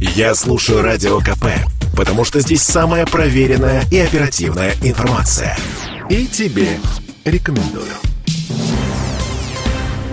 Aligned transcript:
Я 0.00 0.34
слушаю 0.34 0.80
Радио 0.80 1.18
КП, 1.18 1.44
потому 1.94 2.24
что 2.24 2.40
здесь 2.40 2.62
самая 2.62 3.04
проверенная 3.04 3.84
и 3.92 3.98
оперативная 3.98 4.72
информация. 4.82 5.58
И 6.08 6.26
тебе 6.26 6.80
рекомендую. 7.26 7.92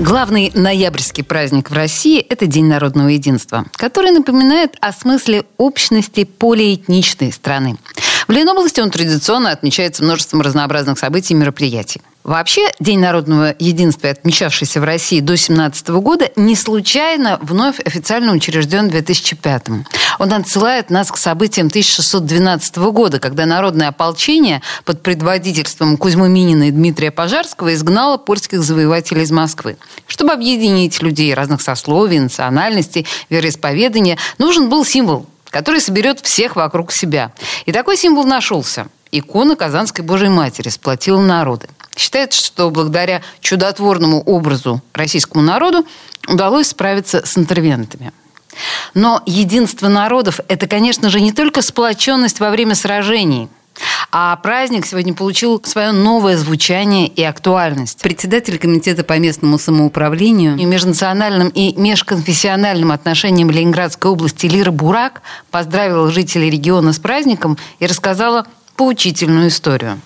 Главный 0.02 0.52
ноябрьский 0.54 1.24
праздник 1.24 1.70
в 1.70 1.74
России– 1.74 2.20
это 2.30 2.48
День 2.48 2.66
народного 2.66 3.08
единства, 3.08 3.66
который 3.78 4.12
напоминает 4.12 4.76
о 4.82 4.92
смысле 4.92 5.46
общности 5.56 6.26
полиэтничной 6.26 7.32
страны. 7.32 7.78
В 8.28 8.32
Ленобласти 8.34 8.82
он 8.82 8.92
традиционно 8.92 9.52
отмечается 9.52 10.04
множеством 10.04 10.42
разнообразных 10.42 11.00
событий 11.00 11.34
и 11.34 11.38
мероприятий. 11.38 12.02
Вообще, 12.28 12.74
День 12.82 13.00
народного 13.00 13.56
единства, 13.58 14.10
отмечавшийся 14.10 14.82
в 14.82 14.84
России 14.84 15.22
до 15.22 15.38
17 15.38 15.88
года, 16.02 16.30
не 16.36 16.58
случайно 16.58 17.40
вновь 17.42 17.80
официально 17.80 18.34
учрежден 18.34 18.90
в 18.90 18.92
2005 18.92 19.70
-м. 19.70 19.86
Он 20.20 20.34
отсылает 20.34 20.90
нас 20.90 21.10
к 21.10 21.16
событиям 21.16 21.70
1612 21.70 22.92
года, 22.92 23.22
когда 23.22 23.46
народное 23.46 23.88
ополчение 23.88 24.62
под 24.84 25.04
предводительством 25.04 25.96
Кузьмы 25.96 26.28
Минина 26.28 26.68
и 26.68 26.72
Дмитрия 26.72 27.12
Пожарского 27.12 27.74
изгнало 27.74 28.18
польских 28.18 28.62
завоевателей 28.62 29.24
из 29.24 29.32
Москвы. 29.32 29.78
Чтобы 30.06 30.34
объединить 30.34 31.02
людей 31.02 31.34
разных 31.34 31.62
сословий, 31.62 32.20
национальностей, 32.20 33.08
вероисповедания, 33.30 34.18
нужен 34.38 34.68
был 34.68 34.84
символ, 34.84 35.28
который 35.50 35.80
соберет 35.80 36.20
всех 36.20 36.58
вокруг 36.58 36.92
себя. 36.92 37.32
И 37.66 37.72
такой 37.72 37.96
символ 37.96 38.26
нашелся. 38.26 38.88
Икона 39.14 39.56
Казанской 39.56 40.04
Божьей 40.04 40.28
Матери 40.28 40.68
сплотила 40.68 41.22
народы. 41.22 41.70
Считается, 41.98 42.46
что 42.46 42.70
благодаря 42.70 43.22
чудотворному 43.42 44.22
образу 44.22 44.82
российскому 44.94 45.44
народу 45.44 45.86
удалось 46.28 46.70
справиться 46.70 47.26
с 47.26 47.38
интервентами. 47.38 48.12
Но 48.94 49.22
единство 49.26 49.88
народов– 49.88 50.40
это, 50.48 50.68
конечно 50.68 51.10
же, 51.10 51.20
не 51.20 51.32
только 51.32 51.62
сплоченность 51.62 52.40
во 52.40 52.50
время 52.50 52.76
сражений– 52.76 53.50
а 54.12 54.36
праздник 54.38 54.86
сегодня 54.86 55.14
получил 55.14 55.62
свое 55.64 55.92
новое 55.92 56.38
звучание 56.38 57.08
и 57.08 57.24
актуальность. 57.24 58.02
Председатель 58.02 58.58
Комитета 58.58 59.04
по 59.04 59.18
местному 59.20 59.58
самоуправлению 59.58 60.58
и 60.58 60.66
межнациональным 60.66 61.50
и 61.50 61.74
межконфессиональным 61.80 62.92
отношениям 62.92 63.52
Ленинградской 63.52 64.10
области 64.12 64.48
Лира 64.48 64.72
Бурак 64.72 65.22
поздравила 65.52 66.10
жителей 66.12 66.50
региона 66.50 66.94
с 66.94 67.00
праздником 67.00 67.58
и 67.80 67.86
рассказала 67.86 68.48
поучительную 68.76 69.50
историю. 69.50 70.00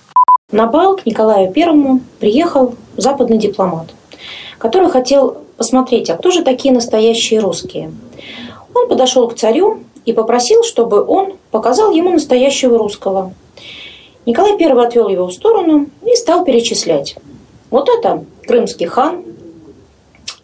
На 0.51 0.67
бал 0.67 0.97
к 0.97 1.05
Николаю 1.05 1.51
Первому 1.51 2.01
приехал 2.19 2.75
западный 2.97 3.37
дипломат, 3.37 3.87
который 4.57 4.89
хотел 4.89 5.37
посмотреть, 5.55 6.09
а 6.09 6.17
кто 6.17 6.29
же 6.29 6.43
такие 6.43 6.73
настоящие 6.73 7.39
русские. 7.39 7.93
Он 8.73 8.89
подошел 8.89 9.29
к 9.29 9.35
царю 9.35 9.79
и 10.05 10.11
попросил, 10.11 10.63
чтобы 10.63 11.05
он 11.05 11.35
показал 11.51 11.91
ему 11.91 12.11
настоящего 12.11 12.77
русского. 12.77 13.33
Николай 14.25 14.51
I 14.59 14.85
отвел 14.85 15.07
его 15.07 15.27
в 15.27 15.33
сторону 15.33 15.87
и 16.05 16.15
стал 16.15 16.43
перечислять. 16.43 17.15
Вот 17.69 17.87
это 17.87 18.25
крымский 18.45 18.87
хан, 18.87 19.23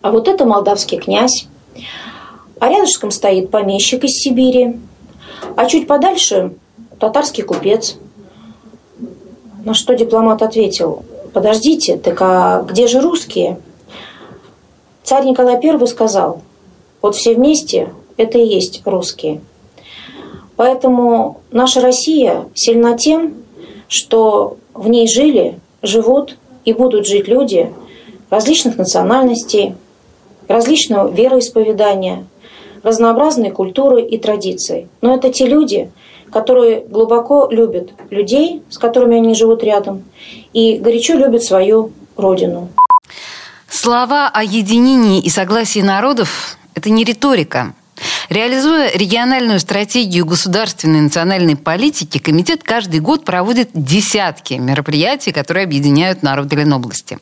а 0.02 0.12
вот 0.12 0.30
это 0.30 0.46
молдавский 0.46 1.00
князь, 1.00 1.48
а 2.60 2.70
рядышком 2.70 3.12
стоит 3.12 3.52
помещик 3.52 4.06
из 4.06 4.14
Сибири, 4.22 4.78
а 5.58 5.66
чуть 5.66 5.86
подальше 5.86 6.54
татарский 6.98 7.44
купец– 7.44 7.98
на 9.68 9.74
что 9.74 9.96
дипломат 9.96 10.42
ответил, 10.42 11.04
подождите, 11.34 11.98
так 11.98 12.22
а 12.22 12.62
где 12.62 12.88
же 12.88 13.02
русские? 13.02 13.60
Царь 15.04 15.26
Николай 15.26 15.58
I 15.62 15.88
сказал, 15.88 16.42
вот 17.02 17.16
все 17.18 17.36
вместе 17.36 17.94
это 18.16 18.38
и 18.38 18.48
есть 18.48 18.82
русские. 18.86 19.42
Поэтому 20.56 21.42
наша 21.52 21.82
Россия 21.82 22.46
сильна 22.56 22.96
тем, 22.96 23.34
что 23.90 24.56
в 24.74 24.88
ней 24.88 25.06
жили, 25.06 25.60
живут 25.82 26.38
и 26.64 26.72
будут 26.72 27.06
жить 27.06 27.28
люди 27.28 27.70
различных 28.30 28.78
национальностей, 28.78 29.76
различного 30.48 31.10
вероисповедания, 31.10 32.26
разнообразной 32.84 33.52
культуры 33.52 34.02
и 34.02 34.18
традиций. 34.18 34.88
Но 35.02 35.14
это 35.14 35.30
те 35.30 35.46
люди, 35.46 35.92
которые 36.32 36.82
глубоко 36.82 37.48
любят 37.50 37.92
людей, 38.10 38.62
с 38.70 38.78
которыми 38.78 39.18
они 39.18 39.34
живут 39.34 39.64
рядом, 39.64 40.04
и 40.54 40.78
горячо 40.78 41.16
любят 41.16 41.44
свою 41.44 41.92
родину. 42.16 42.70
Слова 43.70 44.30
о 44.34 44.44
единении 44.44 45.22
и 45.22 45.30
согласии 45.30 45.82
народов– 45.82 46.58
это 46.76 46.90
не 46.90 47.04
риторика. 47.04 47.74
Реализуя 48.30 48.92
региональную 48.94 49.60
стратегию 49.60 50.26
государственной 50.26 51.00
и 51.00 51.04
национальной 51.04 51.56
политики, 51.56 52.18
комитет 52.18 52.62
каждый 52.64 53.00
год 53.00 53.24
проводит 53.24 53.70
десятки 53.74 54.56
мероприятий, 54.56 55.32
которые 55.32 55.64
объединяют 55.64 56.24
народы 56.24 56.58
Ленобласти. 56.58 57.20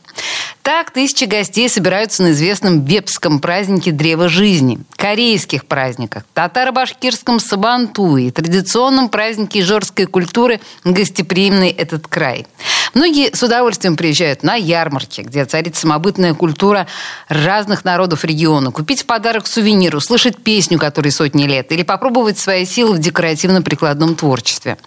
Так, 0.65 0.89
тысячи 0.89 1.25
гостей 1.25 1.69
собираются 1.69 2.23
на 2.23 2.31
известном 2.31 2.85
вепском 2.85 3.39
празднике 3.39 3.91
Древа 3.91 4.27
Жизни, 4.27 4.79
корейских 4.95 5.67
праздниках, 5.67 6.23
татаро-башкирском 6.33 7.39
Сабантуе, 7.39 8.31
традиционном 8.31 9.09
празднике 9.09 9.59
ижорской 9.59 10.07
культуры 10.07 10.59
«Гостеприимный 10.83 11.69
этот 11.69 12.07
край». 12.07 12.47
Многие 12.95 13.35
с 13.35 13.43
удовольствием 13.43 13.97
приезжают 13.97 14.41
на 14.41 14.55
ярмарки, 14.55 15.19
где 15.19 15.43
царит 15.43 15.75
самобытная 15.75 16.33
культура 16.33 16.87
разных 17.27 17.83
народов 17.83 18.23
региона, 18.23 18.71
купить 18.71 19.01
в 19.01 19.05
подарок 19.05 19.47
сувенир, 19.47 19.97
услышать 19.97 20.41
песню, 20.41 20.79
которой 20.79 21.09
сотни 21.09 21.43
лет, 21.43 21.73
или 21.73 21.83
попробовать 21.83 22.39
свои 22.39 22.65
силы 22.65 22.95
в 22.95 22.99
декоративно-прикладном 22.99 24.15
творчестве. 24.15 24.77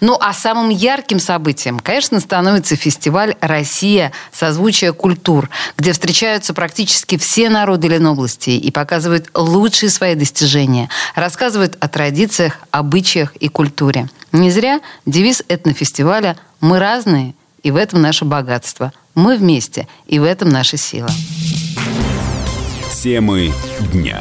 Ну 0.00 0.16
а 0.20 0.32
самым 0.32 0.68
ярким 0.68 1.18
событием, 1.18 1.80
конечно, 1.80 2.20
становится 2.20 2.76
фестиваль 2.76 3.34
«Россия. 3.40 4.12
Созвучие 4.32 4.92
культур», 4.92 5.50
где 5.76 5.92
встречаются 5.92 6.54
практически 6.54 7.18
все 7.18 7.48
народы 7.50 7.88
Ленобласти 7.88 8.50
и 8.50 8.70
показывают 8.70 9.28
лучшие 9.34 9.90
свои 9.90 10.14
достижения, 10.14 10.88
рассказывают 11.16 11.76
о 11.80 11.88
традициях, 11.88 12.60
обычаях 12.70 13.34
и 13.36 13.48
культуре. 13.48 14.08
Не 14.30 14.52
зря 14.52 14.80
девиз 15.04 15.42
этнофестиваля 15.48 16.36
«Мы 16.60 16.78
разные, 16.78 17.34
и 17.66 17.72
в 17.72 17.74
этом 17.74 18.00
наше 18.00 18.24
богатство. 18.24 18.92
Мы 19.16 19.36
вместе, 19.36 19.88
и 20.06 20.20
в 20.20 20.22
этом 20.22 20.50
наша 20.50 20.76
сила». 20.76 21.08
Темы 23.02 23.52
дня. 23.92 24.20